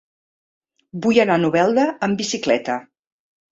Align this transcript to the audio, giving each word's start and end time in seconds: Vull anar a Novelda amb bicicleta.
Vull 1.03 1.19
anar 1.25 1.37
a 1.37 1.43
Novelda 1.45 1.85
amb 2.09 2.25
bicicleta. 2.25 2.81